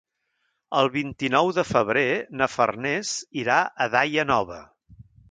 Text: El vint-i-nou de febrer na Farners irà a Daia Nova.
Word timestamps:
El 0.77 0.87
vint-i-nou 0.93 1.49
de 1.57 1.65
febrer 1.71 2.05
na 2.41 2.47
Farners 2.53 3.11
irà 3.41 3.59
a 3.85 3.87
Daia 3.97 4.25
Nova. 4.31 4.57